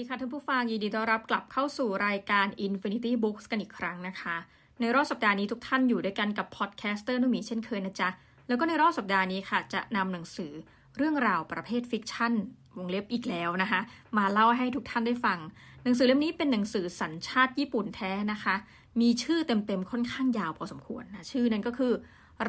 [0.00, 4.36] ดีค่ะท่านผู้ฟังยินดีต้อนรับกลับเข้าสู่รายการ Infinity Books กันอีกครั้งนะคะ
[4.80, 8.08] ในรอบสัปดาห์นี้ทุกท่านอยู่ด้วยกันกับ podcaster นุ่มีเช่นเคยนะจ๊ะ
[8.48, 10.52] แล้วก็ในรอบสัปดาห์นี้ค่ะ จะนำหนังสือ
[10.96, 12.32] เรื่องราวประเภท fiction
[12.76, 13.80] วงเล็บอีกแล้วนะคะ
[14.18, 15.38] มาเล่าให้ทุกท่านได้ฟัง
[15.84, 18.54] หนังสือเล่มนี้เป็นหนังสือสัญชาติญี่ปุ่นแท้นะคะ
[19.00, 21.92] มีชื่อเต็มๆค่อนข้างยาวพอสมควรนะชื่อนั้นก็คือ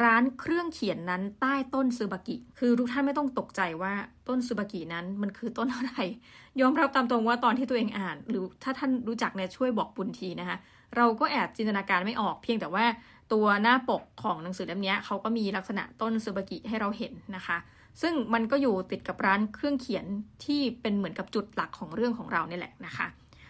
[0.03, 3.93] ร้านเครื่องเขียนนั้นใต้ต้นสึบากิ คือทุกท่านไม่ต้องตกใจว่า
[4.27, 5.93] ต้นซูบากินั้นมันคือต้นอะไร
[6.61, 10.57] ยอมรับตามตรงว่าตอนที่ตัวเองอ่าน หรือถ้าท่านรู้จักเนี่ยช่วยบอกบุญทีนะคะ
[10.97, 12.85] เราก็แอบจินตนาการไม่ออกเพียงแต่ว่า
[13.33, 17.57] ตัวหน้าปกของหนังสือเล่มนี้เขาก็มีลักษณะต้นซูบากิให้เราเห็นนะคะ
[18.01, 20.05] ซึ่งมันก็อยู่ติดกับร้านเครื่องเขียน
[20.45, 23.07] ที่เป็นเหมือนกับจุดหลักของเรื่องของเราเนี่ยแหละนะคะ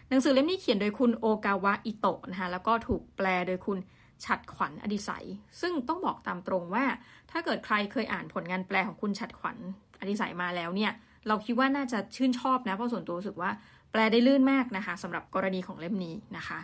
[0.09, 3.77] หนังสือเล่มนี้เขียนโดยคุณโอกาวะอิโตะนะคะแล้วก็ถูกแปลโดยคุณ
[4.25, 5.25] ฉัดขวัญอดิศัย
[5.61, 6.85] ซึ่งต้องบอกตามตรงว่า
[7.31, 9.57] ถ้าเกิดใครเคยอ่านผลงานแปลของคุณฉัตรขวัญ
[9.99, 10.91] อดิศัยมาแล้วเนี่ย
[11.27, 13.51] เราคิดว่าน่าจะชื่นชอบนะเพราะส่วนตัวรู้สึกว่า
[13.91, 16.59] แปลได้ลื่นมากนะคะสำหรับกรณีของเล่มนี้นะคะ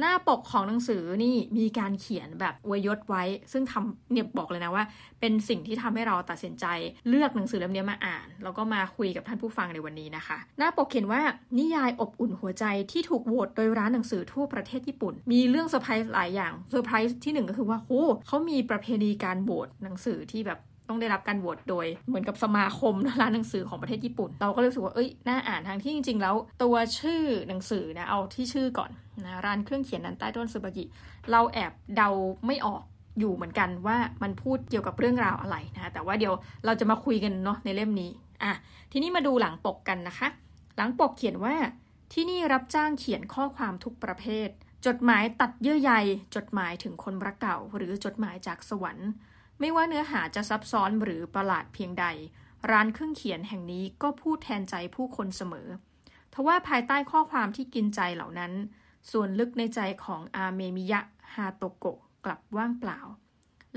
[0.00, 4.84] หน้าปกของหนังสือนี่มีการเขียนแบบอวยยศไว้ ซึ่งคำเนี่ยบอกเลยนะว่า
[5.20, 6.66] เป็นสิ่งที่ทำให้เราตัดสินใจ
[7.08, 11.20] เลือกหนังสือเล่มนี้มาอ่าน แล้วก็มาคุยกับท่านผู้ฟังในวันนี้นะคะ หน้าปกเขียนว่า
[11.58, 28.90] นิยายอบอุ่นหัวใจที่ถูกโหวตโดยร้านหนังสือทั่วประเทศญี่ปุ่น มีเรื่องเซอร์ไพรส์หลายอย่างเซอร์ไพรส์ที่หนึ่งก็คือว่าโอ้เขามีประเพณีการโหวตหนังสือที่แบบต้องได้รับการโหวตโดยเหมือนกับสมาคมร้านหนังสือของประเทศญี่ปุ่น เราก็รู้สึกว่าเอ้ยน่าอ่านทางที่จริง ๆ แล้ว ตัวชื่อหนังสือนะเอาที่ชื่อก่อน
[29.26, 30.84] นะร้านเครื่องเขียนนั้นใต้ต้นซูบากิ
[31.30, 32.08] เราแอบเดา
[32.46, 32.82] ไม่ออก
[33.18, 38.10] อยู่เหมือนกันว่ามันพูดเกี่ยวกับเรื่องราวอะไรนะแต่ว่าเดี๋ยวเราจะมาคุยกันเนาะในเล่มนี้
[38.42, 38.52] อะ
[38.92, 40.28] ทีนี้มาดูหลังปกกันนะคะ
[40.76, 41.54] หลังปกเขียนว่า
[42.12, 44.48] ที่นี่รับจ้างเขียนข้อความทุกประเภท
[44.86, 45.92] จดหมายตัดเยื่อใย
[46.36, 49.08] จดหมายถึงคนรักเก่า หรือจดหมายจากสวรรค์
[49.60, 52.06] ไม่ว่าเนื้อหาจะซับซ้อนหรือประหลาดเพียงใด
[52.70, 55.68] ร้านเครื่องเขียนแห่งนี้ก็พูดแทนใจผู้คนเสมอ
[56.32, 58.52] ทว่าภายใต้ข้อความที่กินใจเหล่านั้น
[59.10, 61.00] ส่วนลึกในใจของอาเมมิยะ
[61.34, 63.00] ฮาโตโกะกลับว่างเปล่า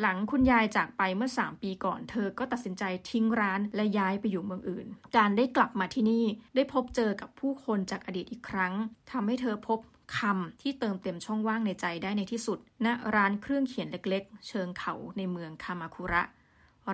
[0.01, 6.25] หลังคุณยายจากไปเมื่อสามปีก่อน เธอก็ตัดสินใจทิ้งร้านและย้ายไปอยู่เมืองอื่น การได้กลับมาที่นี่
[6.55, 8.73] ได้พบเจอกับผู้คนจากอดีตอีกครั้ง
[9.11, 9.79] ทำให้เธอพบ
[10.17, 16.23] คำที่เติมเต็มช่องว่างในใจได้ในที่สุดณร้านเครื่องเขียนเล็กๆ เชิงเขาในเมืองคามาคุระ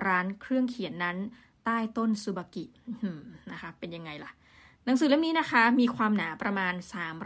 [0.06, 1.16] ร้านเครื่องเขียนนั้น
[1.64, 2.64] ใต้ต้นซูบากิ
[3.52, 4.30] นะคะเป็นยังไงล่ะ
[4.84, 6.74] หนังสือเล่มนี้นะคะ มีความหนาประมาณ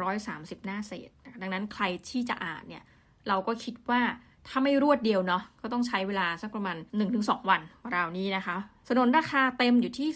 [0.07, 1.11] 330 หน้าเศษ
[1.41, 2.85] ดังนั้นใครที่จะอ่านเนี่ย
[3.29, 4.01] เราก็คิดว่า
[4.49, 6.77] ถ้าไม่รวดเดียวเนาะก็ต้องใช้เวลาสักประมาณ
[7.13, 7.61] 1-2 วัน
[7.95, 8.57] ราวนี้นะคะ
[8.89, 10.09] สนนราคาเต็มอยู่ที่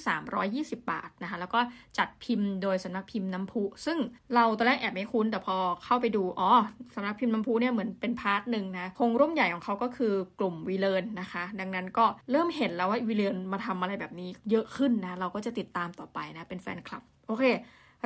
[0.75, 1.61] 320 บาทนะคะ แล้วก็
[1.99, 3.99] จัดพิมพ์โดยสำนักพิมพ์น้ำพุ ซึ่ง
[4.34, 6.50] เราตอนแรกแอบไม่คุ้น แต่พอเข้าไปดู อ๋อ
[6.94, 17.44] สำนักพิมพ์น้ำพุเนี่ยเหมือนเป็น part หนึ่งนะของร่มใหญ่ของเขาก็คือกลุ่มวีเลิร์นนะคะ ดังนั้นก็เริ่มเห็นแล้วว่าวีเลิร์นมาทำอะไรแบบนี้เยอะขึ้นนะ เราก็จะติดตามต่อไปนะ เป็นแฟนคลับ โอเค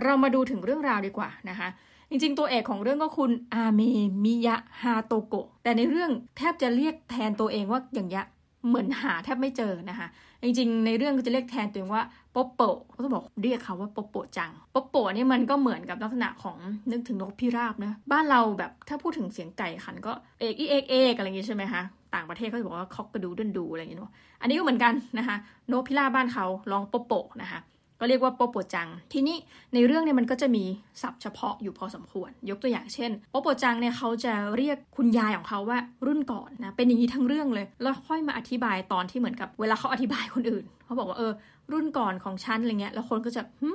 [0.03, 1.69] เรามาดูถึงเรื่องราวดีกว่านะคะ
[2.13, 3.81] จริงๆ ตัวเอกของเรื่องก็คุณอาเม
[4.25, 8.25] มิยะฮาโตโกะแต่ในเรื่องแทบจะเรียกแทนตัวเองว่าอย่างเงี้ย
[8.69, 10.09] เหมือนหาแทบไม่เจอนะคะ
[10.45, 12.03] จริงๆ ในเรื่องก็จะเรียกแทนตัวเองว่า
[12.33, 16.57] โปโปเขาต้องบอกเรียกเขาว่าโปโปจังโปโปนี่มันก็เหมือนกับลักษณะของ
[16.91, 21.83] นึกถึงนกพิราบนะบ้านเราแบบถ้าพูดถึงเสียงไก่ขันก็เอกอีเอกเอกอะไรอย่างงี้ใช่ไหมคะ
[22.15, 25.37] ต่างประเทศเขาจะบอกว่าคอกกระดูดันดูอะไรอย่างเงี้เนาะอันนี้ก็เหมือนกันนะคะ
[25.71, 27.13] นกพิราบบ้านเขาลองโปโป
[27.43, 27.61] นะคะ
[28.05, 29.37] ก็เรียกว่าโปโปจัง ทีนี้
[29.75, 30.65] ในเรื่องเนี่ยมันก็จะมี
[31.03, 41.33] ศัพท์เฉพาะอยู่พอสมควร ยกตัวอย่างเช่นโปโปจังเนี่ยเขาจะเรียกคุณยายของเขาว่ารุ่นก่อนนะเป็นอย่างนี้ทั้งเรื่องเลย แล้วค่อยมาอธิบายตอนที่เหมือนกับ เวลาเขาอธิบายคนอื่นเขาบอกว่าเออ
[41.73, 43.71] รุ่นก่อนของฉันอะไรเงี้ยแล้วคนก็จะหึ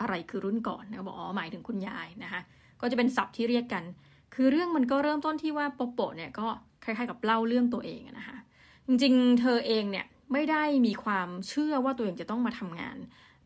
[0.00, 2.40] อะไรคือรุ่นก่อนนะบอกอ๋อหมายถึงคุณยายนะคะ
[2.80, 3.84] ก็จะเป็นศัพท์ที่เรียกกัน
[4.34, 6.46] คือเรื่องมันก็เริ่มต้นที่ว่าโปโปเนี่ยก็
[6.84, 8.36] คล้ายๆกับเล่าเรื่องตัวเองนะคะ
[8.86, 12.96] จริงๆ เธอเองเนี่ยไม่ได้มีความเชื่อว่าตัวเองจะต้องมาทำงาน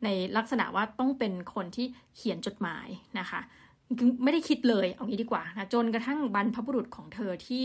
[0.04, 1.86] ในลักษณะว่าต้องเป็นคนที่
[2.16, 2.86] เขียนจดหมาย
[3.18, 3.40] นะคะ
[4.22, 7.62] ไม่ได้คิดเลยเอางี้ดีกว่านะจนกระทั่งบรรพบุรุษของเธอที่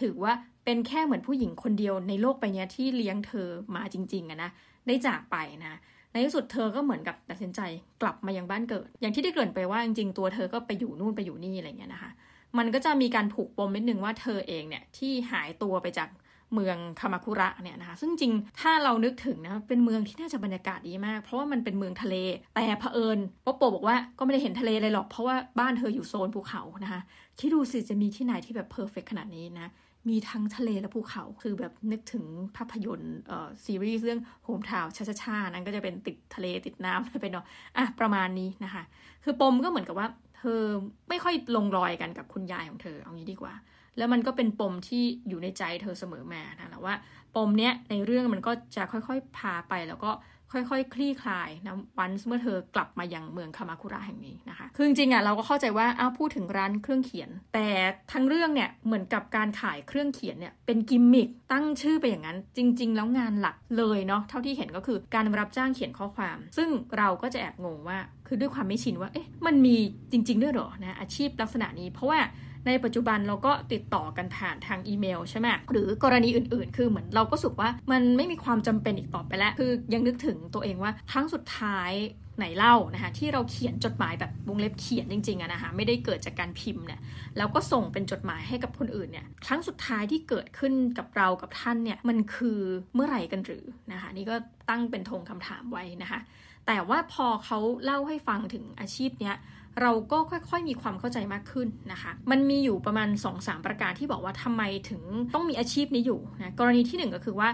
[0.00, 0.32] ถือว่า
[0.64, 4.50] เป็นแค่เหมือนผู้หญิงคนเดียวในโลกใบนี้ยที่เลี้ยงเธอมาจริงๆอะนะ
[4.86, 5.78] ได้จากไปนะ
[6.12, 7.60] ในที่สุดเธอก็เหมือนกับตัดสินใจ
[8.02, 12.10] กลับมายังบ้านเกิด อย่างที่ได้เกริ่นไปว่าจริงๆตัวเธอก็ไปอยู่นู่นไปอยู่นี่อะไรเงี้ยนะคะ
[12.58, 16.08] มันก็จะมีการผูกปมนิดนึงว่าเธอเองเนี่ยที่หายตัวไปจาก
[16.54, 22.16] เมืองคามาคุระเนี่ยนะคะ ซึ่งจริงถ้าเรานึกถึงนะเป็นเมืองที่น่าจะบรรยากาศดีมาก เพราะว่ามันเป็นเมืองทะเล
[22.54, 27.00] แต่เผอิญป๊อปโปบอกว่าก็ไม่ได้เห็นทะเลเลยหรอก เพราะว่าบ้านเธออยู่โซนภูเขานะคะ
[27.38, 29.68] คิดดูสิจะมีที่ไหนที่แบบ perfect ขนาดนี้นะ
[30.08, 32.24] มีทั้งทะเลและภูเขา คือแบบนึกถึง
[32.56, 37.44] ภาพยนตร์เอ่อซีรีส์เรื่อง Hometown Cha-Cha นั้นก็จะเป็นติดทะเลติดน้ำไปเนาะ
[37.76, 38.82] อะประมาณนี้นะคะ
[39.24, 40.08] คือปมก็เหมือนกับว่า
[40.38, 40.60] เธอ
[41.08, 43.54] ไม่ค่อยลงรอยกันกับคุณยายของเธอเอางี้ดีกว่า
[43.98, 46.94] แล้วมันก็เป็นปมที่อยู่ในใจเธอเสมอมานะแล้วว่า
[47.36, 50.12] ปมเนี้ยในเรื่องมันก็จะค่อยๆพาไปแล้วก็
[50.54, 57.68] ค่อยๆคลี่คลายนะวันเมื่อเธอกลับมายังเมืองคามาคุระแห่งนี้นะคะ คือจริงๆอะเราก็เข้าใจว่าอ้าวพูดถึงร้านเครื่องเขียน แต่
[58.12, 69.76] ทั้งเรื่องเนี่ยเหมือนกับการขายเครื่องเขียนเนี่ยเป็นกิมมิคตั้งชื่อไปอย่างนั้น จริง ๆ แล้วงานหลักเลยเนาะเท่าที่เห็นก็คือการรับจ้างเขียนข้อความ ซึ่งเราก็จะแอบงงว่าคือด้วยความไม่ชินว่าเอ๊ะมันมี
[70.12, 72.18] จริง ๆ ด้วยเหรอนะอาชีพลักษณะนี้เพราะว่า
[72.66, 81.92] ในปัจจุบันเราก็ติดต่อกันผ่านทางอีเมลใช่ไหมหรือกรณีอื่นๆ คือเหมือนเราก็สุกว่ามันไม่มีความจำเป็นอีกต่อไปแล้ว คือยังนึกถึงตัวเองว่าครั้งสุดท้าย
[82.38, 87.00] ไหนเล่านะคะที่เราเขียนจดหมายแบบวงเล็บเขียนจริงๆอะนะคะไม่ได้เกิดจากการพิมพ์เนี่ย
[87.36, 92.60] แล้วก็ส่งเป็นจดหมายให้กับคนอื่นเนี่ยครั้งสุดท้ายที่เกิดขึ้นกับเรากับท่านเนี่ยมันคือ
[92.94, 94.36] เมื่อไหร่กันหรือนะคะนี่ก็
[94.70, 96.20] ตั้งเป็นธงคำถามไว้นะคะ
[96.66, 99.36] แต่ว่าพอเขาเล่าให้ฟังถึงอาชีพเนี้ย
[99.80, 105.02] เราก็ค่อยๆมีความเข้าใจมากขึ้นนะคะ มันมีอยู่ประมาณ 2-3 ประการที่บอกว่าทำไมถึง
[105.34, 107.48] ต้องมีอาชีพนี้อยู่นะกรณีที่ 1 ก็คือว่า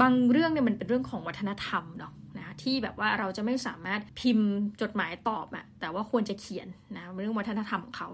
[0.00, 4.50] บางเรื่องเนี่ยมันเป็นเรื่องของวัฒนธรรมเนาะนะที่แบบว่าเราจะไม่สามารถพิมพ์
[4.80, 8.08] จดหมายตอบอะแต่ว่าควรจะเขียนนะเรื่องวัฒนธรรมของเขา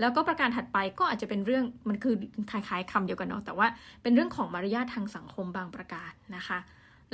[0.00, 2.14] แล้วก็ประการถัดไปก็อาจจะเป็นเรื่องมันคือ
[2.50, 3.66] คล้ายๆคำเดียวกันเนาะแต่ว่า
[4.02, 6.58] เป็นเรื่องของมารยาททางสังคมบางประการนะคะ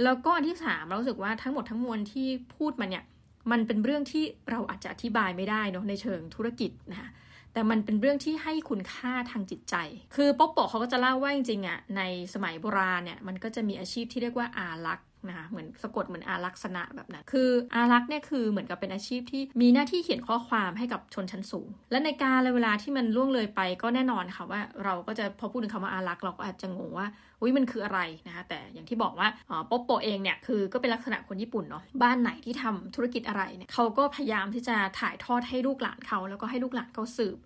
[0.03, 3.05] แล้วก็อันที่3เราสึกว่าทั้งหมดทั้งมวลที่พูดมาเนี่ย
[3.51, 7.09] มันเป็นเรื่องที่เราอาจจะอธิบายไม่ได้เนาะในเชิงธุรกิจนะคะ
[7.53, 9.75] แต่มันเป็นเรื่องที่ให้คุณค่าทางจิตใจ
[10.15, 12.03] คือป๊อปโปเขาก็จะเล่าว่าจริงๆอะ่ะใน
[12.35, 27.07] สมัยโบราณเนี่ยมันก็จะมีอาชีพที่เรียกว่าอาลักษณ์ นะคะเหมือนสะกดเหมือนอาลักษณะแบบนั้น คืออาลักษณ์เนี่ยคือเหมือนกับเป็นอาชีพที่มีหน้าที่เขียนข้อความให้กับชนชั้นสูง และในการเวลาที่มันล่วงเลยไปก็แน่นอนค่ะว่าเราก็จะพอพูดถึงคำว่าอาลักษณ์เราก็อาจจะงงว่า
[27.41, 29.29] อุ้ยมันคืออะไรนะคะแต่อย่างที่บอกว่า
[29.71, 37.39] ป๊อปโปเองเนี่ยคือก็เป็นลักษณะคนญี่ปุ่นเนาะบ้านไหนที่ทำธุรกิจอะไรเนี่ยเขาก็พยายามที่จะถ่ายทอดให้ลูกหลานเขาแล้วก็ให้ลูกหลานเขาสืบ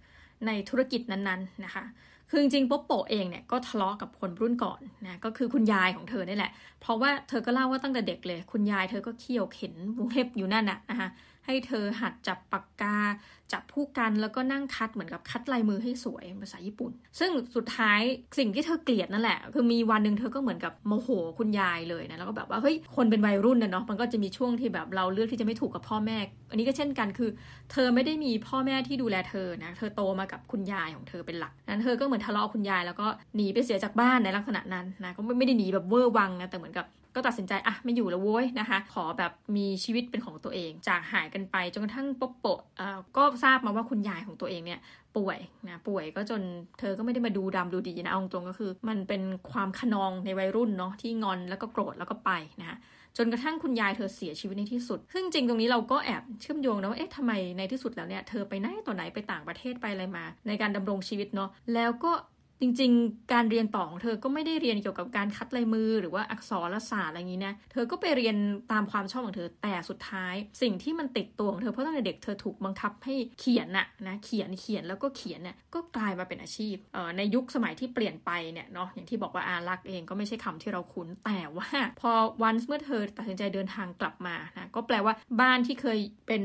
[0.47, 1.85] ในธุรกิจนั้นๆนะคะ
[2.31, 11.09] คือจริงๆป๊อปโปเองเนี่ยก็ทะเลาะกับคนรุ่นก่อนนะก็คือคุณยายของเธอนี่แหละ เพราะว่าเธอก็เล่าว่าตั้งแต่เด็กเลย คุณยายเธอก็เคี่ยวเข็นวงเล็บอยู่นั่นน่ะนะคะ
[11.47, 12.99] ให้เธอหัดจับปากกา
[13.53, 18.01] จับผู้กันแล้วก็นั่งคัดเหมือนกับคัดลายมือให้สวยภาษาญี่ปุ่น ซึ่งสุดท้าย
[18.39, 21.09] สิ่งที่เธอเกลียดนั่นแหละ คือมีวันหนึ่งเธอก็เหมือนกับโมโห
[21.39, 26.19] คุณยายเลยนะแล้วก็แบบว่าเฮ้ยคนเป็นวัยรุ่นนะเนาะมันก็จะมีช่วงที่แบบเราเลือกที่จะไม่ถูกกับพ่อแม่
[26.51, 27.31] อันนี้ก็เช่นกันคือ
[27.73, 42.61] เธอไม่ได้มีพ่อแม่ที่ดูแลเธอนะเธอโตมากับคุณยายของเธอเป็นหลักนั้นเธอก็เหมือนทะเลาะคุณยายแล้วก็หนีไปเสียจากบ้านในลักษณะนั้นนะก็ไม่ได้หนีแบบเวอร์วังนะแต่เหมือนกับ ก็ตัดสินใจอะไม่อยู่แล้วโว้ยนะคะ ขอแบบมีชีวิตเป็นของตัวเอง จากหายกันไปจนกระทั่งปบโปะ
[43.17, 44.81] ก็ทราบมาว่าคุณยายของตัวเองเนี่ย
[45.17, 46.43] ป่วยนะป่วยก็จน
[46.79, 49.23] เธอก็ไม่ได้มาดูดำดูดีนะเอาตรงก็คือ มันเป็น
[49.53, 52.31] ความขนองในวัยรุ่นเนาะที่งอนแล้วก็โกรธแล้วก็ไป
[52.61, 52.79] นะคะ
[53.17, 62.13] จนกระทั่งคุณยายเธอเสียชีวิตในที่สุด ซึ่งจริงตรงนี้เราก็แอบเชื่อมโยงนะว่า เอ๊ะทำไมในที่สุดแล้วเนี่ย เธอไปไหนต่อไหนไปต่างประเทศไปอะไรมา ในการดำรงชีวิตเนาะ แล้วก็
[62.61, 68.37] จริง ๆ การเรียนต่อของเธอก็ไม่ได้เรียนเกี่ยวกับการคัดลายมือหรือว่าอักษรศาสตร์อะไรอย่างนี้นะ เธอก็ไปเรียน
[68.73, 81.69] ตามความชอบของเธอ แต่สุดท้าย สิ่งที่มันติดตัวของเธอเพราะตั้งแต่เด็กเธอถูกบังคับให้เขียนน่ะนะเขียนเขียนแล้วก็เขียนเนี่ยก็กลายมาเป็นอาชีพเอ่อในยุคสมัยที่เปลี่ยนไปเนี่ยเนาะอย่างที่บอกว่าอารักเองก็ไม่ใช่คำที่เราคุ้นแต่ว่า
[82.01, 82.11] พอ
[82.43, 86.43] วันเมื่อเธอตัดสินใจเดินทางกลับมานะก็แปลว่าบ้านที่เคยเป็น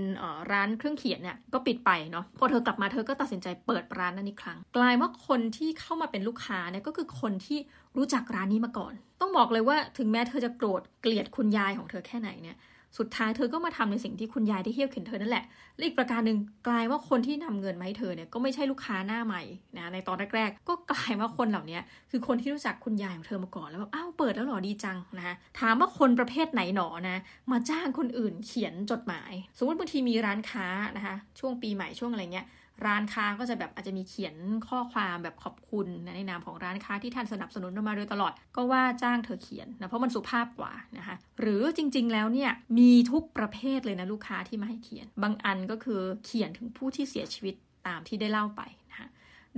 [0.51, 7.59] ร้านเครื่องเขียนเนี่ยก็ปิดไปเนาะพอเธอกลับมาเธอก็ตัดสินใจเปิดร้านนั้นอีกครั้ง กลายว่าคนที่เข้ามาเป็นลูกค้าเนี่ยก็คือคนที่
[7.97, 12.57] รู้จักร้านนี้มาก่อน ต้องบอกเลยว่าถึงแม้เธอจะโกรธเกลียดคุณยายของเธอแค่ไหนเนี่ย
[12.97, 15.45] สุดท้ายเธอก็มาทำในสิ่งที่คุณยายได้เฮี้ยวเข็นเธอนั่นแหละ
[15.75, 19.43] และอีกประการหนึ่งกลายว่าคนที่นำเงินมาให้เธอเนี่ยก็ไม่ใช่ลูกค้าหน้าใหม่
[19.77, 21.79] นะในตอนแรกๆก็กลายว่าคนเหล่านี้
[22.12, 27.17] คือคนที่รู้จักคุณยายของเธอมาก่อนแล้วแบบอ้าวเปิดแล้วหรอดีจังนะถามว่าคนประเภทไหนหนอนะ
[27.51, 32.47] มาจ้างคนอื่นเขียนจดหมาย สมมติบางทีมีร้านค้านะคะช่วงปีใหม่ช่วงอะไรเงี้ย
[32.86, 34.36] ร้านค้าก็จะแบบอาจจะมีเขียน
[34.67, 47.55] ข้อความแบบขอบคุณในนามของร้านค้าที่ท่านสนับสนุนมาโดยตลอด ก็ว่าจ้างเธอเขียนนะเพราะมันสุภาพกว่านะคะหรือจริง ๆ แล้วเนี่ยมีทุกประเภทเลยนะลูกค้าที่มาให้เขียน บางอันก็คือเขียนถึงผู้ที่เสียชีวิต
[47.88, 49.08] ตามที่ได้เล่าไปนะคะ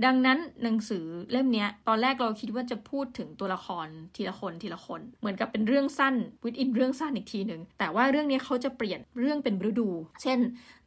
[0.04, 9.88] ดังนั้นหนังสือเล่มนี้ตอนแรกเราคิดว่าจะพูดถึงตัวละครทีละคนทีละคน เหมือนกับเป็นเรื่องสั้นวิดอินเรื่องสั้นอีกทีหนึ่งแต่ว่าเรื่องนี้เขาจะเปลี่ยนเรื่องเป็นฤดู
[10.22, 10.38] เช่น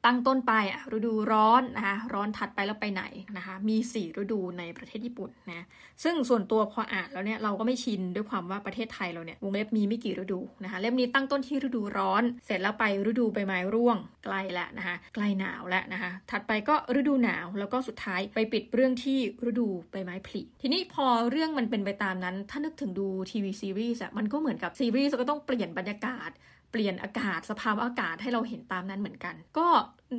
[0.05, 3.03] ตั้งต้นไปอะฤดูร้อนนะคะร้อนถัดไปแล้วไปไหน
[3.37, 5.65] นะคะมี 4 ฤดูในประเทศญี่ปุ่นนะ
[6.03, 26.31] ซึ่งส่วนตัวพออ่านแล้วเนี่ยเราก็ไม่ชินด้วยความว่าประเทศไทยเราเนี่ยวงเล็บมีไม่กี่ฤดูนะคะเล่มนี้ตั้งต้นที่ฤดูร้อน เสร็จแล้วไปฤดูใบไม้ร่วงใกล้แล้วนะคะใกล้หนาวแล้วนะคะถัดไปก็ฤดูหนาวแล้วก็สุดท้ายไปปิดเรื่องที่ฤดูใบไม้ผลิทีนี้พอเรื่องมันเป็นไปตามนั้น ถ้านึกถึงดูทีวีซีรีส์อะมันก็เหมือนกับซีรีส์ก็ต้องเปลี่ยนบรรยากาศ
[26.71, 29.67] เปลี่ยนอากาศสภาพอากาศให้เราเห็นตามนั้นเหมือนกัน ก็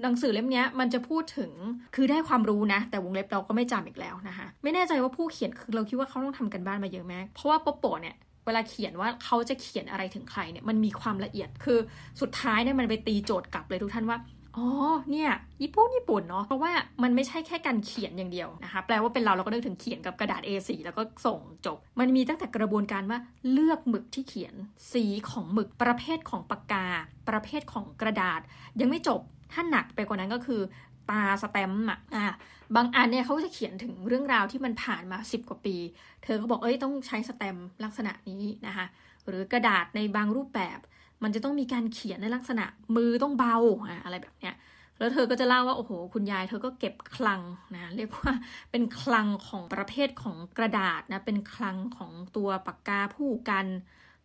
[0.03, 1.53] หนังสือเล่มนี้มันจะพูดถึง
[1.95, 8.17] คือได้ความรู้นะ แต่วงเล็บเราก็ไม่จำอีกแล้วนะคะ ไม่แน่ใจว่าผู้เขียนคือเราคิดว่าเขาต้องทำกันบ้านมาเยอะมากเพราะว่าป๊อปโปเนี่ย
[8.47, 11.79] เวลาเขียนว่าเขาจะเขียนอะไรถึงใครเนี่ยมันมีความละเอียดคือ
[12.21, 14.19] สุดท้ายเนี่ยมันไปตีโจทย์กลับเลยทุกท่านว่า
[14.57, 14.67] อ๋อ
[15.11, 15.31] เนี่ย
[15.63, 23.19] ญี่ปุ่นญี่ปุ่นเนาะ เพราะว่ามันไม่ใช่แค่การเขียนอย่างเดียวนะคะ แปลว่าเป็นเราเราก็นึกถึงเขียนกับกระดาษ A4 แล้วก็ส่งจบ มันมีตั้งแต่กระบวนการว่า
[23.53, 24.55] เลือกหมึกที่เขียน
[24.93, 26.87] สีของหมึก ประเภทของปากกา
[27.29, 28.41] ประเภทของกระดาษ
[28.81, 29.21] ยังไม่จบ
[29.53, 30.61] ถ้าหนักไปกว่านั้นก็คือ
[31.11, 32.35] ตาสแตมป์อะ
[32.77, 35.77] บางอันเนี่ยเขาจะเขียนถึงเรื่องราวที่มันผ่านมา 10 กว่าปี
[36.25, 38.87] เธอก็บอกเอ้ยต้องใช้สแตมป์ลักษณะนี้นะคะ
[39.29, 40.79] หรือกระดาษในบางรูปแบบ
[41.23, 42.65] มันจะต้องมีการเขียนในลักษณะ
[42.97, 43.57] มือต้องเบา
[44.05, 44.55] อะไรแบบเนี้ย
[44.99, 47.41] แล้วเธอก็จะเล่าว่าโอ้โหคุณยาย เธอก็เก็บคลัง
[47.75, 48.33] นะเรียกว่า
[48.71, 53.67] เป็นคลังของประเภทของกระดาษนะเป็นคลังของตัวปากกาผู้กัน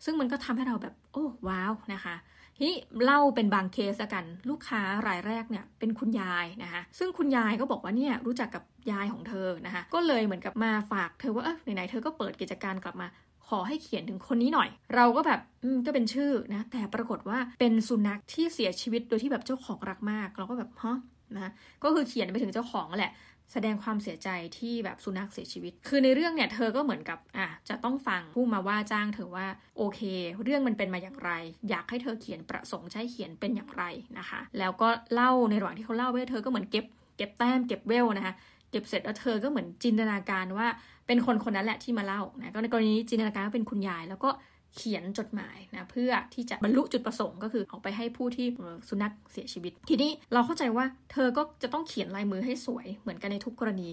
[0.04, 2.16] ซึ่งมันก็ทำให้เราแบบโอ้ว้าวนะคะ
[2.56, 13.08] ทีนี้เล่าเป็นบางเคสกัน ลูกค้ารายแรกเนี่ยเป็นคุณยายนะคะซึ่งคุณยายก็บอกว่าเนี่ยรู้จักกับยายของเธอนะคะก็เลยเหมือนกับมาฝากเธอว่าเออไหนๆเธอก็เปิดกิจการกลับมา
[13.50, 15.40] ขอให้เขียนถึงคนนี้หน่อย เราก็แบบ
[15.86, 20.98] ก็เป็นชื่อนะแต่ปรากฏว่าเป็นสุนัขที่เสียชีวิตโดยที่แบบเจ้าของรักมาก เราก็แบบฮะ
[21.36, 21.52] นะ
[21.84, 23.14] ก็คือเขียนไปถึงเจ้าของแหละ
[23.54, 30.02] แสดงความเสียใจที่แบบสุนัขเสียชีวิต คือในเรื่องเนี่ยเธอก็เหมือนกับอะจะต้องฟังผู้มาว่าจ้างเธอว่าโอเค
[30.44, 31.32] เรื่องมันเป็นมาอย่างไร
[31.70, 33.84] อยากให้เธอเขียนประสงค์ใช้เขียนเป็นอย่างไร
[34.18, 36.86] นะคะ แล้วก็เล่าในระหว่างที่เขาเล่าไว้เธอก็เหมือนเก็บ
[37.18, 38.34] เก็บแต้มเก็บเวลนะคะ
[38.72, 40.68] เก็บเสร็จแล้วเธอก็เหมือนจินตนาการว่า
[41.08, 44.30] เป็นคนคนนั้นแหละที่มาเล่านะก็ในกรณีนี้จินตนาการว่าเป็นคุณยาย แล้วก็
[44.76, 48.48] เขียนจดหมายนะเพื่อที่จะบรรลุจุดประสงค์ก็คือออกไปให้ผู้ที่
[48.90, 53.90] สุนัขเสียชีวิต ทีนี้เราเข้าใจว่าเธอก็จะต้องเขียนลายมือให้สวยเหมือนกันในทุกกรณี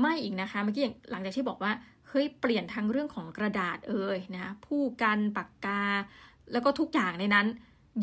[0.00, 1.72] ไม่อีกนะคะเมื่อกี้หลังจากที่บอกว่า
[2.08, 5.82] เฮ้ยเปลี่ยนทั้งเรื่องของกระดาษเอ่ยนะผู้กันปากกา
[6.52, 7.46] แล้วก็ทุกอย่างในนั้น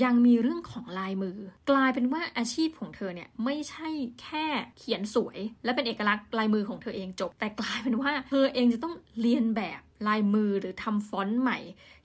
[0.03, 1.37] ยังมีเรื่องของลายมือ
[1.69, 3.87] กลายเป็นว่าอาชีพของเธอเนี่ยไม่ใช่
[4.21, 4.45] แค่
[4.77, 11.59] เขียนสวย และเป็นเอกลักษณ์ลายมือของเธอเองจบ แต่กลายเป็นว่าเธอเองจะต้องเรียนแบบ ลายมือหรือทำฟอนต์ใหม่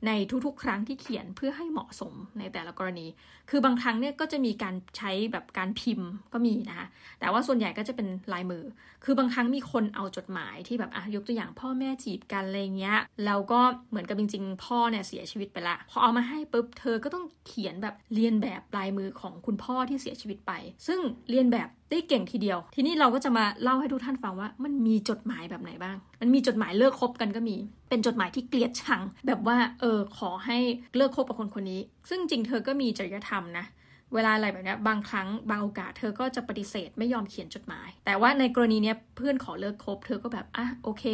[0.07, 0.11] ใน
[0.47, 3.07] ทุกๆ ครั้งที่เขียนเพื่อให้เหมาะสมในแต่ละกรณี
[3.51, 6.87] คือบางครั้งเนี่ยก็จะมีการใช้แบบการพิมพ์ก็มีนะคะ
[7.21, 8.65] แต่ว่าส่วนใหญ่ก็จะเป็นลายมือ
[9.05, 13.61] คือบางครั้งมีคนเอาจดหมายที่แบบอะยกตัวอย่างพ่อแม่จีบกันอะไรเงี้ยแล้วก็
[13.91, 20.53] เหมือนกับจริง ๆ พ่อเนี่ยเสียชีวิตไปละพอเอามาให้ปุ๊บเธอก็ต้องเขียนแบบเรียนแบบลายมือของคุณพ่อที่เสียชีวิตไป
[20.87, 27.57] ซึ่งเรียนแบบ ได้เก่งทีเดียว ทีนี้เราก็จะมาเล่าให้ทุกท่านฟังว่า มันมีจดหมายแบบไหนบ้าง มันมีจดหมายเลิกคบกันก็มี
[27.89, 30.59] เป็นจดหมายที่เกลียดชัง แบบว่าเออขอให้
[30.97, 33.65] เลิกคบกับคนคนนี้ ซึ่งจริงเธอก็มีจริยธรรมนะ
[34.15, 41.05] เวลาอะไรแบบนี้บางครั้งบางโอกาสเธอก็จะปฏิเสธไม่ยอมเขียนจดหมาย แต่ว่าในกรณีนี้เพื่อนขอเลิกคบ เธอก็แบบอะโอเค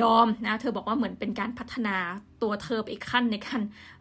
[0.00, 1.96] ยอมนะ เธอบอกว่าเหมือนเป็นการพัฒนา
[2.42, 3.60] ตัวเธอไปอีกขั้นในการ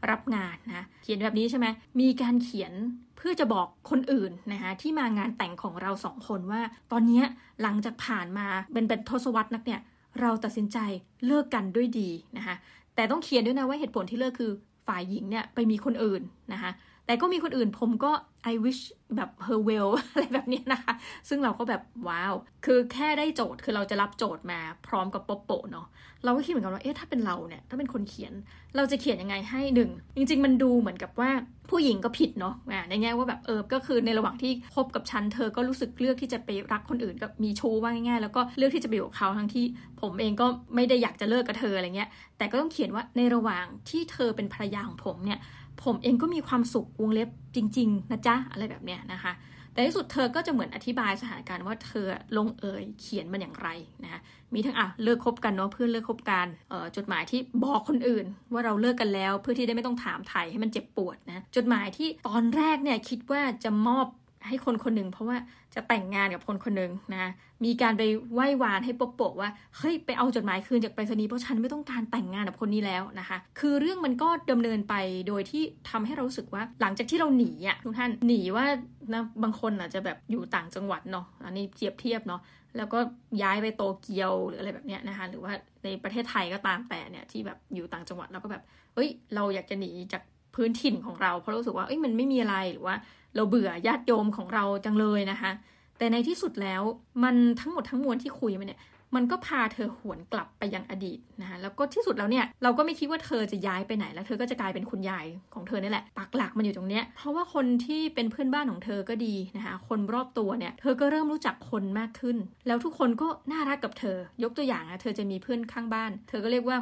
[0.10, 1.68] รับงานนะ เขียนแบบนี้ใช่ไหม
[2.00, 2.74] มีการเขียน
[3.18, 7.22] เพื่อจะบอกคนอื่นนะคะที่มางานแต่งของเราสองคนว่า ตอนนี้
[7.62, 9.82] หลังจากผ่านมาเป็นเป็นทศวรรษนักเนี่ย
[10.22, 10.78] เราตัดสินใจ
[11.26, 12.56] เลิกกันด้วยดีนะคะ
[12.96, 14.52] แต่ต้องเขียนด้วยนะว่าเหตุผลที่เลิกคือ
[14.88, 16.22] ฝ่ายหญิงเนี่ยไปมีคนอื่น
[16.54, 16.72] นะคะ
[17.08, 18.12] แต่ก็มีคนอื่นผมก็
[18.52, 18.82] I wish
[19.16, 20.94] แบบ her well อะไรแบบนี้นะคะ
[21.30, 22.34] ซึ่งเราก็แบบว้าว
[22.66, 25.88] คือแค่ได้โจทย์คือเราจะรับโจทย์มาพร้อมกับโปโปเนาะ
[26.24, 28.34] เราก็คิดเหมือนกันว่าเอ๊ะถ้าเป็นเราเนี่ยถ้าเป็นคนเขียน
[28.76, 31.30] เราจะเขียนยังไงให้หนึ่งจริง ๆ มันดูเหมือนกับว่า
[31.70, 32.56] ผู้หญิงก็ผิดเนาะ
[32.90, 39.66] ในแง่ว่าแบบเออก็คือในระหว่างที่คบกับฉันเธอก็รู้สึกเลือกที่จะไปรักคนอื่นกับมีชู้ว่าง่ายๆแล้วก็เลือกที่จะไปอยู่กับเขาทั้งที่
[40.02, 45.40] ผมเองก็ไม่ได้อยากจะเลิกกับเธออะไรเงี้ยแต่ก็ต้องเขียนว่าในระหว่างที่เธอเป็นภรรยาของผมเนี่ย
[45.84, 49.34] ผมเองก็มีความสุขวงเล็บจริง ๆ นะจ๊ะ อะไรแบบเนี้ยนะคะ
[49.74, 52.08] แต่ที่สุดเธอก็จะเหมือนอธิบายสถานการณ์ว่าเธอ
[52.38, 53.70] ลงเอยเขียนมันอย่างไร
[54.04, 54.22] นะ
[54.54, 56.48] มีทั้งอะเลิกคบกันเนาะเพื่อนเลิกคบกัน
[56.96, 64.08] จดหมายที่บอกคนอื่น ว่าเราเลิกกันแล้วเพื่อที่ได้ไม่ต้องถามไถ่ให้มันเจ็บปวดนะจดหมายที่ตอนแรกเนี่ยคิดว่าจะมอบ
[64.48, 65.38] ให้คนคนหนึ่งเพราะว่า
[65.76, 67.32] จะแต่งงานกับคนคนหนึ่งนะ
[67.66, 68.04] มีการไป
[68.34, 74.96] ไหว้วานให้ปโปะว่าเฮ้ยไปเอาจดหมายคืนจากไปรษณีย์เพราะฉันไม่ต้องการแต่งงานกับคนนี้แล้วนะคะ คือเรื่องมันก็ดำเนินไป
[75.28, 78.66] โดยที่ทำให้เรารู้สึกว่า หลังจากที่เราหนีอะทุกท่านหนีว่า
[79.14, 82.42] นะบางคนอาจจะแบบอยู่ต่างจังหวัดเนาะอันนี้เทียบเทียบเนาะ
[82.78, 83.00] แล้วก็
[83.42, 85.54] ย้ายไปโตเกียวหรืออะไรแบบเนี้ยนะคะหรือว่า
[85.84, 88.64] ในประเทศไทยก็ตามแต่เนี่ยที่แบบอยู่ต่างจังหวัดเราก็แบบ
[88.94, 90.24] เฮ้ย เราอยากจะหนีจาก
[90.58, 92.96] พื้นถิ่นของเรา เพราะรู้สึกว่าเอ้ยมันไม่มีอะไรหรือว่า
[93.36, 95.52] เราเบื่อญาติโยมของเราจังเลยนะคะ
[95.98, 96.82] แต่ในที่สุดแล้ว
[97.24, 98.82] มันทั้งหมดทั้งมวลที่คุยมาเนี่ย
[99.16, 112.38] มันก็พาเธอหวนกลับไปยังอดีตนะคะแล้วก็ที่สุดแล้วเนี่ยเราก็ไม่คิดว่าเธอจะย้ายไปไหน แล้วเธอก็จะกลายเป็นคุณยายของเธอนี่แหละปักหลักมันอยู่ตรงเนี้ยเพราะว่าคนที่เป็นเพื่อนบ้านของเธอก็ดีนะคะคนรอบตัวเนี่ยเธอก็เริ่มรู้จักคนมากขึ้น
[112.68, 116.78] แล้วทุกคนก็น่ารักกับเธอ ยกตัวอย่างนะเธอจะมีเพื่อนข้างบ้าน เธอก็เรียกว่า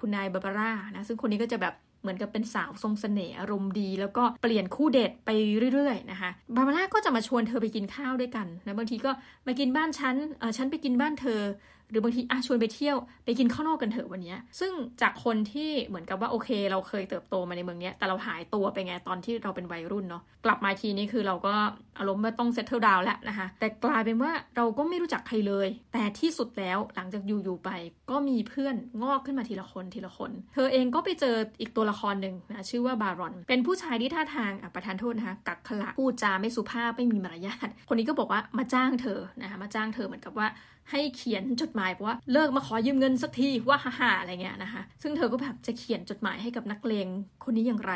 [0.00, 5.30] คุณนายบาบาร่านะซึ่งคนนี้ก็จะแบบ เหมือนกับเป็นสาวทรงสเสน่ห์อารมณ์ดี แล้วก็เปลี่ยนคู่เดทไป
[5.74, 9.10] เรื่อยๆนะคะบาร์บาร่าก็จะมาชวนเธอไปกินข้าวด้วยกันนะบางทีก็
[9.46, 11.40] มากินบ้านฉันเออฉันไปกินบ้านเธอ
[11.90, 21.54] หรือบางทีอะชวนไปเที่ยวไปกินข้าวนอกกันเถอะวันนี้ ซึ่งจากคนที่เหมือนกับว่าโอเค เราเคยเติบโตมาในเมืองนี้แต่เราหายตัวไปไงตอนที่เราเป็นวัยรุ่นเนาะกลับมาทีนี้คือเราก็
[21.98, 27.70] อารมณ์ว่าต้องเซตเทิลดาวแล้วนะคะแต่กลายเป็นว่าเราก็ไม่รู้จักใครเลย แต่ที่สุดแล้วหลังจากอยู่ๆไป
[28.10, 40.48] ก็มีเพื่อนงอกขึ้นมาทีละคนทีละคน เธอเองก็ไปเจออีกตัวละครหนึ่งนะชื่อว่าบารอน เป็นผู้ชายที่ท่าทางอะประธานโทษนะคะกักขละพูดจาไม่สุภาพไม่มีมารยาทคนนี้ก็บอกว่ามาจ้างเธอนะคะมาจ้างเธอเหมือนกับว่า
[40.90, 47.06] ให้เขียนจดหมายเพราะว่าเลิกมาขอยืมเงินสักทีว่าฮ่าอะไรเงี้ยนะคะ ซึ่งเธอก็แบบจะเขียนจดหมายให้กับนักเลง
[47.44, 47.92] คนนี้อย่างไร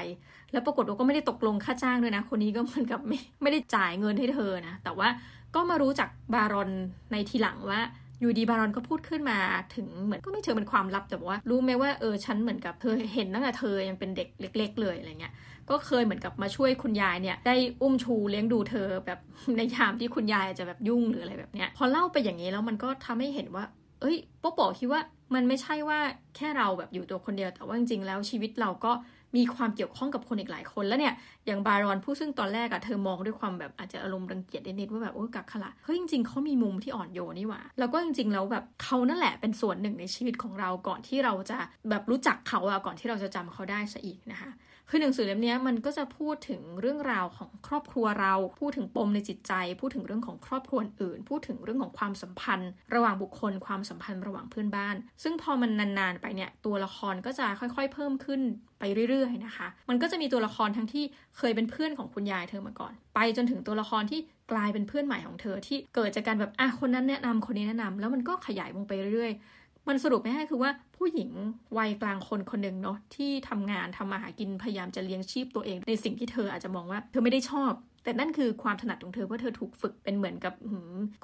[0.53, 5.09] แล้วปรากฏว่าก็ไม่ได้ตกลงค่าจ้างด้วยนะ คนนี้ก็เหมือนกับไม่ไม่ได้จ่ายเงินให้เธอนะแต่ว่า
[5.55, 6.71] ก็มารู้จักบารอน
[7.13, 7.81] ในทีหลังว่า
[8.21, 9.39] อยู่ดีบารอนก็พูดขึ้นมา
[9.75, 15.33] ถึงเหมือนก็ไม่เชิงเป็นความลับแต่ว่า รู้ไหมว่าเออฉันเหมือนกับเธอเห็นตั้งแต่เธอยังเป็นเด็กเล็ก ๆ เลยอะไรเงี้ย
[15.71, 19.19] ก็เคยเหมือนกับมาช่วยคุณยายเนี่ยได้อุ้มชูเลี้ยงดูเธอแบบ
[19.57, 23.65] ในยามที่คุณยายจะแบบยุ่งหรืออะไรแบบเนี้ยพอเล่าไปอย่างนี้แล้วมันก็ทำให้เห็นว่า
[24.01, 25.01] เอ้ยป๊อปอคิดว่า
[25.35, 25.99] มันไม่ใช่ว่า
[26.37, 28.93] แค่เราแบบอยู่ตัวคนเดียวแต่ว่าจริงๆแล้วชีวิตเราก็
[29.37, 31.15] มีความเกี่ยวข้องกับคนอีกหลายคนแล้วเนี่ย
[31.47, 41.59] อย่างบารอนผู้ซึ่งตอนแรกอะเธอมองด้วยความแบบอาจจะอารมณ์รังเกียจนิดๆว่าแบบโอ้กักขละเฮ้ยจริงๆเขามีมุมที่อ่อนโยนนี่หว่าแล้วก็จริงๆแล้วแบบเขานั่นแหละเป็นส่วนหนึ่งในชีวิตของเราก่อนที่เราจะ
[41.91, 44.51] แบบรู้จักเขาอะก่อนที่เราจะจำเขาได้ซะอีกนะคะ
[44.89, 58.41] คือหนังสือเล่มนี้มันก็จะพูดถึงเรื่องราวของครอบครัวเรา พูดถึงปมในจิตใจ พูดถึงเรื่องของครอบครัวอื่น พูดถึงเรื่องของความสัมพันธ์ ระหว่างบุคคลความสัมพันธ์ระหว่างเพื่อนบ้าน ซึ่งพอมันนานๆไปเนี่ยตัวละครก็จะค่อยๆ เพิ่มขึ้น
[58.79, 61.05] ไปเรื่อยๆนะคะ มันก็จะมีตัวละครทั้งที่
[61.37, 64.21] เคยเป็นเพื่อนของคุณยายเธอมาก่อน ไปจนถึงตัวละครที่
[64.53, 71.31] กลายเป็นเพื่อนใหม่ของเธอที่เกิดจากการแบบอะคนนั้นแนะนำคนนี้แนะนำแล้วมันก็ขยายวงไปเรื่อยๆ มันสรุปไม่ให้คือว่าผู้หญิง
[71.79, 77.73] วัยกลางคนคนหนึ่งเนาะที่ทำงานทำมาหากินพยายามจะเลี้ยงชีพตัวเอง ในสิ่งที่เธออาจจะมองว่าเธอไม่ได้ชอบ
[78.05, 80.55] แต่นั่นคือความถนัดของเธอเพราะเธอถูกฝึกเป็นเหมือนกับ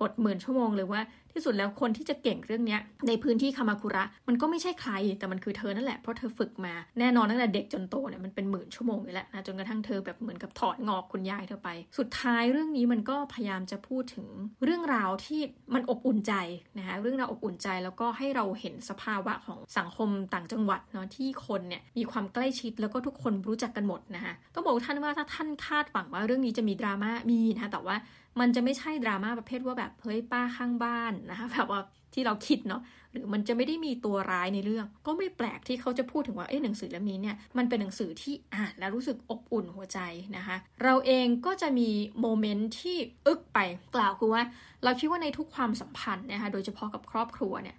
[0.01, 1.01] กดหมื่นชั่วโมงเลยว่า
[1.33, 14.27] ที่สุดแล้วคนที่จะเก่งเรื่องนี้ในพื้นที่คามาคุระมันก็ไม่ใช่ใครแต่มันคือเธอนั่นแหละเพราะเธอฝึกมาแน่นอนตั้งแต่เด็กจนโตเนี่ยมันเป็นหมื่นชั่วโมงนี่แหละนะจนกระทั่งเธอแบบเหมือนกับถอดงอกคุณยายเธอไป สุดท้ายเรื่องนี้มันก็พยายามจะพูดถึง
[14.65, 15.41] เรื่องราวที่
[15.75, 16.35] มันอบอุ่นใจ
[16.79, 27.97] นะคะเรื่องราวอบอุ่นใจแล้วก็ให้เราเห็นสภาวะของสังคมต่างจังหวัดเนาะที่คนเนี่ยมีความใกล้ชิดแล้วก็ทุกคนรู้จักกันหมดนะคะต้องบอกท่านว่าถ้าท่านคาดหวังว่าเรื่องนี้จะมีดราม่ามีนะแต่ว่า
[28.41, 31.81] มันจะไม่ใช่ดราม่าประเภทว่าแบบเฮ้ยป้าข้างบ้านนะคะแบบว่า
[32.15, 39.99] ที่เราคิดเนาะหรือมันจะไม่ได้มีตัวร้ายในเรื่อง ก็ไม่แปลกที่เขาจะพูดถึงว่าเอ๊ะหนังสือเล่มนี้เนี่ยมันเป็นหนังสือที่อ่านแล้วรู้สึกอบอุ่นหัวใจ
[40.37, 42.97] นะคะ เราเองก็จะมีโมเมนต์ที่
[43.27, 43.59] อึกไป
[43.95, 44.43] กล่าวคือว่า
[44.85, 47.77] เราคิดว่าในทุกความสัมพันธ์นะคะโดยเฉพาะกับครอบครัวเนี่ย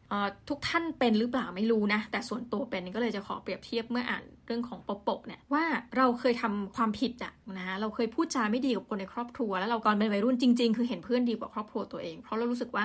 [0.50, 5.64] ทุกท่านเป็นหรือเปล่าไม่รู้นะแต่ส่วนตัวเป็นก็เลยจะขอเปรียบเทียบเมื่ออ่านเรื่องของปปกเนี่ยว่า
[5.98, 12.84] เราเคยทำความผิดอะนะคะเราเคยพูดจาไม่ดีกับคนในครอบครัว แล้วเราก่อนเป็นวัยรุ่นจริง ๆ คือเห็นเพื่อนดีกว่าครอบครัวตัวเอง เพราะเรารู้สึกว่า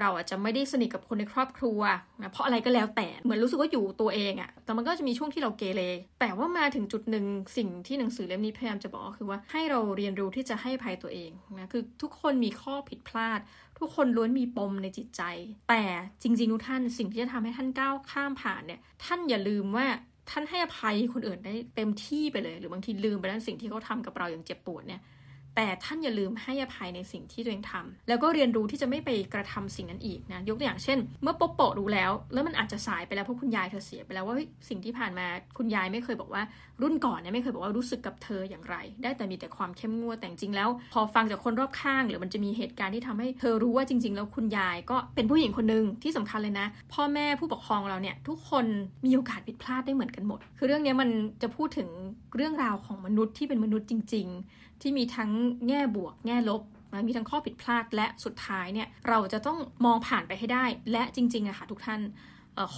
[0.00, 1.80] เราอาจจะไม่ได้สนิทกับคนในครอบครัว
[2.22, 5.82] นะเพราะอะไรก็แล้วแต่เหมือนรู้สึกว่าอยู่ตัวเองอะแต่มันก็จะมีช่วงที่เราเกเร
[6.20, 7.24] แต่ว่ามาถึงจุดหนึ่ง
[7.56, 13.40] สิ่งที่หนังสือเล่มนี้พยายามจะบอกก็คือว่าให้เราเรียนรู้ที่จะให้ภัยตัวเองนะคือทุกคนมีข้อผิดพลาด
[13.78, 15.22] ทุกคนล้วนมีปมในจิตใจ
[15.68, 15.82] แต่
[16.22, 19.86] จริงๆทุกท่านสิ่งที่จะทำให้ท่านก้าวข้ามผ่านเนี่ยท่านอย่าลืมว่า
[20.30, 25.00] ท่านให้อภัยคนอื่นได้เต็มที่ไปเลย หรือบางทีลืมไปแล้วสิ่งที่เขาทากับเราอย่างเจ็บปวดเนี่ย
[25.60, 34.36] แต่ท่านอย่าลืมให้อภัยในสิ่งที่ตัวเองทำแล้วก็เรียนรู้ที่จะไม่ไปกระทำสิ่งนั้นอีกนะยกตัวอย่างเช่น เมื่อปโปะรู้แล้ว แล้วมันอาจจะสายไปแล้วเพราะคุณยายเธอเสียไปแล้วว่า
[34.68, 35.26] สิ่งที่ผ่านมา
[35.58, 36.42] คุณยายไม่เคยบอกว่า
[36.82, 48.64] รุ่นก่อนเนี่ยไม่เคยบอกว่ารู้สึกกับเธออย่างไร ได้แต่มีแต่ความเข้มงวดแต่จริงแล้ว พอฟังจากคนรอบข้าง หรือมันจะมีเหตุการณ์ที่ทำให้เธอรู้ว่าจริง ๆ แล้วคุณยายก็เป็นผู้หญิงคนหนึ่งที่สำคัญเลยนะ พ่อแม่ผู้ปกครองเราเนี่ยทุกคน
[49.06, 51.08] มีโอกาสผิดพลาดได้เหมือนกันหมด คือเรื่องนี้มัน
[51.42, 51.88] จะพูดถึง
[52.36, 55.30] เรื่องราวของมนุษย์ที่เป็นมนุษย์จริง ๆ ที่มีทั้ง
[55.68, 56.62] แง่บวก แง่ลบ
[57.06, 62.02] มีทั้งข้อผิดพลาดและสุดท้ายเนี่ยเราจะต้องมองผ่านไปให้ได้ และจริงๆอะค่ะทุกท่าน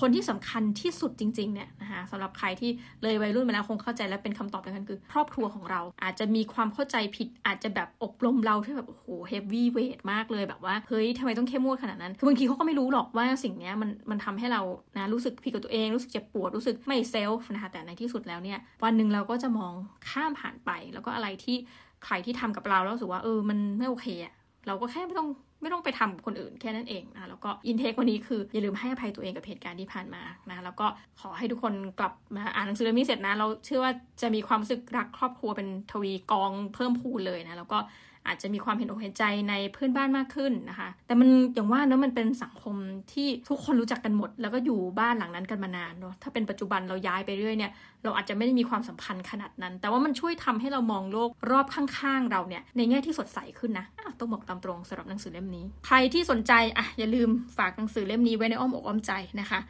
[0.00, 2.70] คนที่สำคัญที่สุดจริงๆเนี่ยนะคะสำหรับใครที่
[3.02, 14.62] เลยวัยรุ่นมาแล้วคงเข้าใจและเป็นคำตอบเดียวกันคือ ครอบครัวของเรา อาจจะมีความเข้าใจผิดอาจจะแบบอบรมเราที่แบบโอ้โหเฮฟวี่เวทมากเลยแบบว่าเฮ้ยทำไมต้องเข้มงวดขนาดนั้นคือบางทีเขาก็ไม่รู้หรอกว่าสิ่งนี้มันมันทำให้เรา
[14.96, 19.72] นะรู้สึกผิดกับตัวเอง รู้สึกเจ็บปวดรู้สึกไม่เซลฟ์นะคะแต่ในที่สุดแล้วเนี่ยวันหนึ่งเราก็จะมอง
[20.10, 21.56] ข้ามผ่านไป แล้วก็อะไรที่
[22.04, 24.34] ใครที่ทำกับเราแล้วรู้สึกว่าเออมันไม่โอเคอะ
[24.66, 25.28] เราก็แค่ไม่ต้อง
[25.62, 30.86] ไม่ต้องไปทำกับคนอื่นแค่นั้นเองนะแล้วก็อินเทควันนี้คืออย่าลืมให้อภัยตัวเองกับเหตุการณ์ที่ผ่านมานะแล้วก็
[31.20, 37.78] ขอให้ทุกคนกลับมาอ่านหนังสือเล่มนี้เสร็จนะ เราเชื่อว่าจะมีความรู้สึกรักครอบครัวเป็นทวีกองเพิ่มพูนเลยนะแล้วก็
[38.26, 42.76] อาจจะมีความเห็นอกเห็นใจในเพื่อนบ้านมากขึ้นนะคะ แต่มันอย่างว่าเนอะมันเป็นสังคม
[43.12, 53.86] ที่ทุกคนรู้จักกันหมด แล้วก็อยู่บ้านหลังนั้นกันมานานเนาะถ้าเป็นปัจจุบันเราย้ายไปเรื่อยเนี่ยเราอาจจะไม่ได้มีความสัมพันธ์ขนาดนั้น แต่ว่ามันช่วยทำให้เรามองโลกรอบข้างๆเราเนี่ยในแง่ที่สดใสขึ้นนะ
[54.18, 57.28] ต้องบอกตามตรงสำหรับหนังสือเล่มนี้ ใครที่สนใจอะอย่าลืม
[57.58, 59.60] ฝากหนังสือเล่มนี้ไว้ในอ้อมอกอ้อมใจนะคะ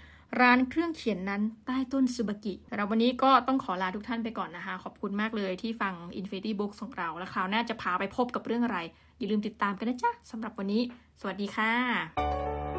[0.40, 8.78] ร้านเครื่องเขียนนั้นใต้ต้นซูบากิสำหรับวันนี้ก็ต้องขอลาทุกท่านไปก่อนนะคะ ขอบคุณมากเลยที่ฟัง Infinity Books ของเรา แล้วคราวหน้าจะพาไปพบกับเรื่องอะไร
[9.18, 10.82] อย่าลืมติดตามกันนะจ๊ะสำหรับวันนี้
[11.20, 12.69] สวัสดีค่ะ